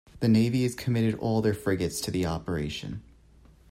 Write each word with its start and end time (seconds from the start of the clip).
The 0.19 0.27
Navy 0.27 0.63
has 0.63 0.73
committed 0.73 1.13
all 1.19 1.43
their 1.43 1.53
frigates 1.53 2.01
to 2.01 2.09
the 2.09 2.25
operation. 2.25 3.03